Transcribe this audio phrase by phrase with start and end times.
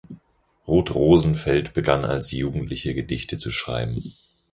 [0.67, 4.01] Ruth Rosenfeld begann als Jugendliche Gedichte zu schreiben.